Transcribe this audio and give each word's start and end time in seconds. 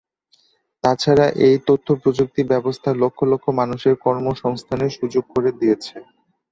তাছাড়া 0.83 1.25
এই 1.45 1.55
তথ্য 1.67 1.87
প্রযুক্তি 2.01 2.41
ব্যবস্থা 2.51 2.89
লক্ষ 3.01 3.19
লক্ষ 3.31 3.45
মানুষের 3.59 3.95
কর্মসংস্থানের 4.05 4.91
সুযোগ 4.97 5.23
করে 5.33 5.49
দিয়েছে। 5.59 5.95